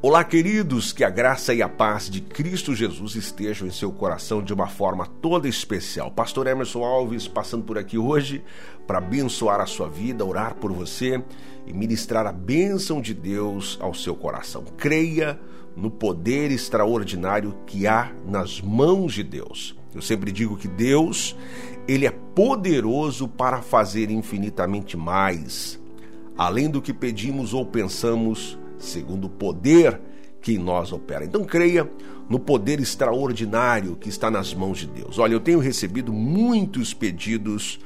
[0.00, 4.40] Olá, queridos, que a graça e a paz de Cristo Jesus estejam em seu coração
[4.40, 6.08] de uma forma toda especial.
[6.08, 8.44] Pastor Emerson Alves passando por aqui hoje
[8.86, 11.20] para abençoar a sua vida, orar por você
[11.66, 14.62] e ministrar a bênção de Deus ao seu coração.
[14.76, 15.36] Creia
[15.76, 19.76] no poder extraordinário que há nas mãos de Deus.
[19.92, 21.34] Eu sempre digo que Deus,
[21.88, 25.76] ele é poderoso para fazer infinitamente mais,
[26.36, 30.00] além do que pedimos ou pensamos segundo o poder
[30.40, 31.24] que em nós opera.
[31.24, 31.90] Então creia
[32.28, 35.18] no poder extraordinário que está nas mãos de Deus.
[35.18, 37.80] Olha, eu tenho recebido muitos pedidos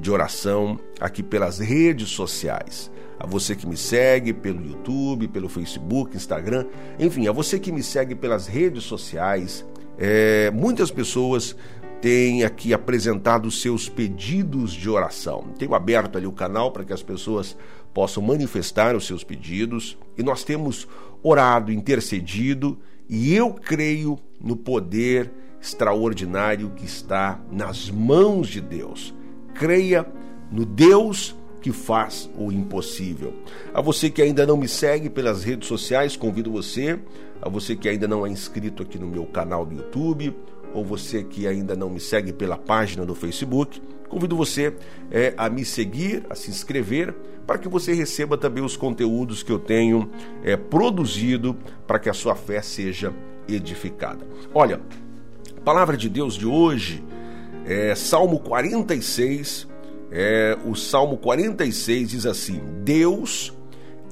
[0.00, 2.90] de oração aqui pelas redes sociais.
[3.18, 6.66] A você que me segue pelo YouTube, pelo Facebook, Instagram,
[6.98, 9.66] enfim, a você que me segue pelas redes sociais,
[9.98, 11.54] é, muitas pessoas
[12.00, 15.44] têm aqui apresentado seus pedidos de oração.
[15.58, 17.56] Tenho aberto ali o canal para que as pessoas
[17.92, 20.88] possam manifestar os seus pedidos e nós temos
[21.22, 22.78] orado, intercedido
[23.08, 29.14] e eu creio no poder extraordinário que está nas mãos de Deus.
[29.54, 30.06] Creia
[30.50, 33.34] no Deus que faz o impossível.
[33.74, 36.98] A você que ainda não me segue pelas redes sociais, convido você,
[37.42, 40.34] a você que ainda não é inscrito aqui no meu canal do YouTube,
[40.74, 44.74] ou você que ainda não me segue pela página do Facebook, convido você
[45.10, 47.14] é, a me seguir, a se inscrever,
[47.46, 50.10] para que você receba também os conteúdos que eu tenho
[50.44, 53.12] é, produzido para que a sua fé seja
[53.48, 54.24] edificada.
[54.54, 54.80] Olha,
[55.56, 57.02] a palavra de Deus de hoje
[57.64, 59.68] é Salmo 46.
[60.12, 63.52] É, o Salmo 46 diz assim: Deus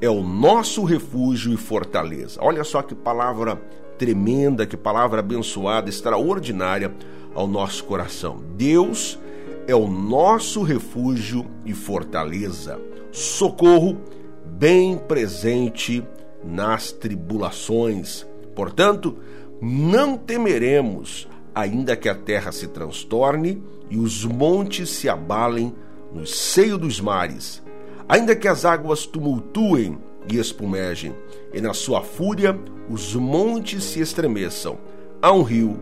[0.00, 2.40] é o nosso refúgio e fortaleza.
[2.42, 3.60] Olha só que palavra
[3.98, 6.94] tremenda, que palavra abençoada, extraordinária
[7.34, 8.42] ao nosso coração.
[8.56, 9.18] Deus
[9.66, 12.80] é o nosso refúgio e fortaleza,
[13.12, 13.98] socorro
[14.46, 16.02] bem presente
[16.42, 18.26] nas tribulações.
[18.54, 19.18] Portanto,
[19.60, 25.74] não temeremos, ainda que a terra se transtorne e os montes se abalem
[26.12, 27.62] no seio dos mares,
[28.08, 29.98] ainda que as águas tumultuem
[30.30, 31.14] e espumejem,
[31.52, 32.58] e na sua fúria
[32.88, 34.78] os montes se estremeçam.
[35.20, 35.80] Há um rio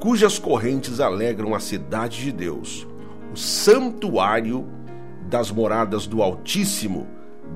[0.00, 2.86] cujas correntes alegram a cidade de Deus,
[3.32, 4.66] o santuário
[5.28, 7.06] das moradas do Altíssimo.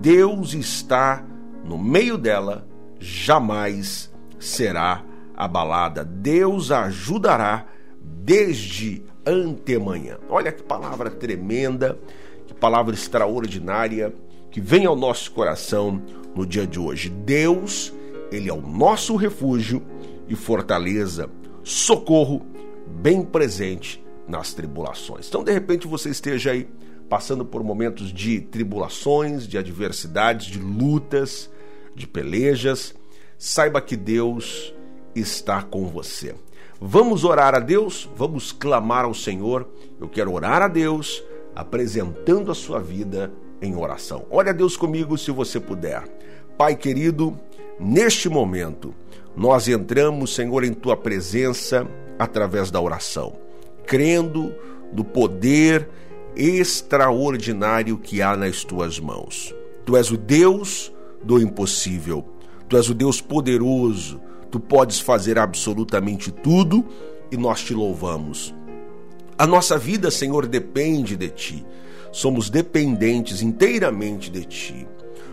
[0.00, 1.24] Deus está
[1.64, 2.66] no meio dela,
[2.98, 5.04] jamais será
[5.36, 6.04] abalada.
[6.04, 7.66] Deus a ajudará
[8.00, 10.18] desde antemanhã.
[10.28, 11.98] Olha que palavra tremenda,
[12.46, 14.14] que palavra extraordinária
[14.50, 16.02] que vem ao nosso coração
[16.34, 17.08] no dia de hoje.
[17.08, 17.92] Deus,
[18.30, 19.82] ele é o nosso refúgio
[20.28, 21.30] e fortaleza,
[21.62, 22.46] socorro
[22.86, 25.28] bem presente nas tribulações.
[25.28, 26.68] Então, de repente, você esteja aí
[27.08, 31.50] passando por momentos de tribulações, de adversidades, de lutas,
[31.94, 32.94] de pelejas,
[33.38, 34.74] saiba que Deus
[35.14, 36.34] está com você.
[36.80, 39.68] Vamos orar a Deus, vamos clamar ao Senhor.
[39.98, 41.22] Eu quero orar a Deus,
[41.56, 44.24] apresentando a sua vida em oração.
[44.30, 46.04] Olha Deus comigo se você puder.
[46.56, 47.38] Pai querido,
[47.78, 48.94] neste momento,
[49.36, 51.86] nós entramos, Senhor, em tua presença
[52.18, 53.34] através da oração,
[53.86, 54.52] crendo
[54.92, 55.88] no poder
[56.34, 59.54] extraordinário que há nas tuas mãos.
[59.84, 60.92] Tu és o Deus
[61.22, 62.24] do impossível.
[62.68, 64.20] Tu és o Deus poderoso.
[64.50, 66.84] Tu podes fazer absolutamente tudo
[67.30, 68.54] e nós te louvamos.
[69.36, 71.66] A nossa vida, Senhor, depende de ti
[72.12, 74.88] somos dependentes inteiramente de Ti.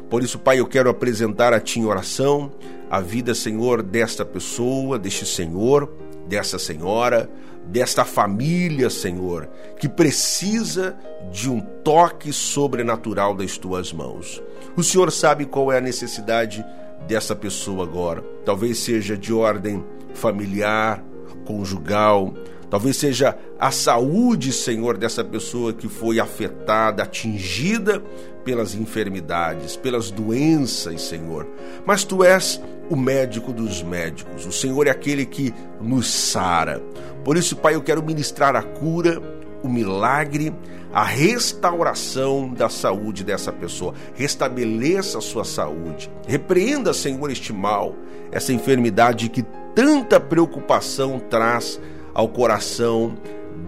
[0.10, 2.52] Por isso, Pai, eu quero apresentar a Ti em oração
[2.90, 5.92] a vida, Senhor, desta pessoa, deste Senhor,
[6.28, 7.30] dessa senhora,
[7.66, 9.50] desta família, Senhor,
[9.80, 10.96] que precisa
[11.32, 14.42] de um toque sobrenatural das Tuas mãos.
[14.78, 16.64] O Senhor sabe qual é a necessidade
[17.08, 18.24] dessa pessoa agora.
[18.46, 21.04] Talvez seja de ordem familiar,
[21.46, 22.34] conjugal,
[22.70, 28.04] Talvez seja a saúde, Senhor, dessa pessoa que foi afetada, atingida
[28.44, 31.48] pelas enfermidades, pelas doenças, Senhor.
[31.86, 34.46] Mas tu és o médico dos médicos.
[34.46, 36.82] O Senhor é aquele que nos sara.
[37.24, 39.20] Por isso, Pai, eu quero ministrar a cura,
[39.64, 40.54] o milagre,
[40.94, 43.94] a restauração da saúde dessa pessoa.
[44.14, 46.10] Restabeleça a sua saúde.
[46.28, 47.96] Repreenda, Senhor, este mal,
[48.32, 49.44] essa enfermidade que
[49.74, 51.82] tanta preocupação traz
[52.16, 53.16] ao coração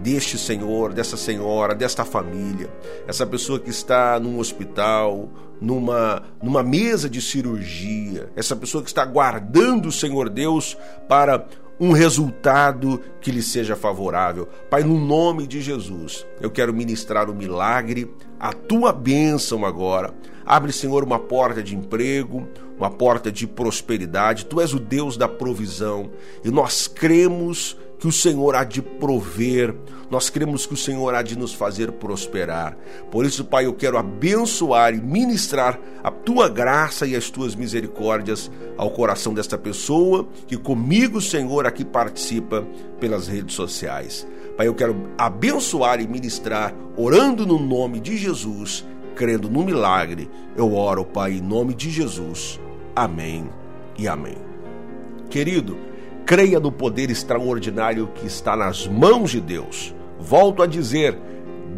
[0.02, 2.72] deste senhor, dessa senhora, desta família,
[3.06, 5.28] essa pessoa que está num hospital,
[5.60, 10.76] numa, numa mesa de cirurgia, essa pessoa que está aguardando o Senhor Deus
[11.08, 11.46] para
[11.80, 14.48] um resultado que lhe seja favorável.
[14.68, 20.12] Pai, no nome de Jesus, eu quero ministrar o milagre, a tua bênção agora.
[20.44, 25.28] Abre, Senhor, uma porta de emprego, uma porta de prosperidade, tu és o Deus da
[25.28, 26.10] provisão
[26.44, 29.74] e nós cremos que o Senhor há de prover,
[30.08, 32.76] nós cremos que o Senhor há de nos fazer prosperar.
[33.10, 38.50] Por isso, Pai, eu quero abençoar e ministrar a tua graça e as tuas misericórdias
[38.76, 42.64] ao coração desta pessoa que comigo, Senhor, aqui participa
[43.00, 44.26] pelas redes sociais.
[44.56, 48.84] Pai, eu quero abençoar e ministrar, orando no nome de Jesus,
[49.16, 50.30] crendo no milagre.
[50.56, 52.60] Eu oro, Pai, em nome de Jesus.
[52.98, 53.48] Amém
[53.96, 54.38] e amém.
[55.30, 55.78] Querido,
[56.26, 59.94] creia no poder extraordinário que está nas mãos de Deus.
[60.18, 61.16] Volto a dizer: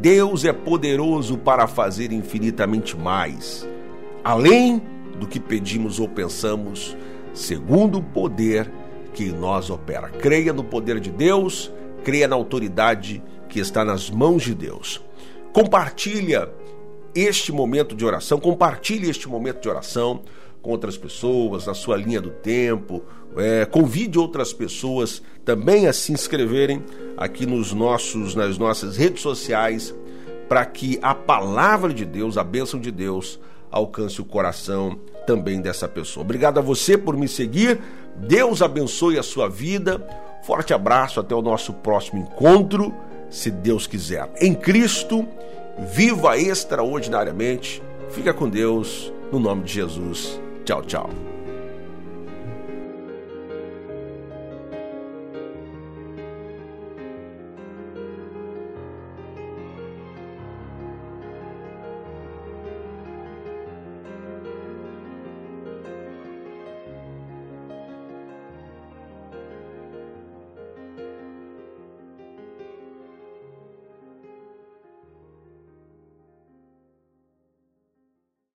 [0.01, 3.69] Deus é poderoso para fazer infinitamente mais,
[4.25, 4.81] além
[5.19, 6.97] do que pedimos ou pensamos,
[7.35, 8.73] segundo o poder
[9.13, 10.09] que em nós opera.
[10.09, 11.71] Creia no poder de Deus,
[12.03, 15.05] creia na autoridade que está nas mãos de Deus.
[15.53, 16.51] Compartilha
[17.15, 20.23] este momento de oração, compartilhe este momento de oração
[20.63, 23.03] com outras pessoas, na sua linha do tempo.
[23.37, 26.85] É, convide outras pessoas também a se inscreverem
[27.17, 29.95] aqui nos nossos, nas nossas redes sociais
[30.51, 33.39] para que a palavra de Deus, a bênção de Deus,
[33.71, 36.25] alcance o coração também dessa pessoa.
[36.25, 37.81] Obrigado a você por me seguir.
[38.17, 40.05] Deus abençoe a sua vida.
[40.43, 42.93] Forte abraço, até o nosso próximo encontro,
[43.31, 44.29] se Deus quiser.
[44.41, 45.25] Em Cristo,
[45.79, 47.81] viva extraordinariamente.
[48.09, 50.41] Fica com Deus, no nome de Jesus.
[50.71, 51.11] 要找。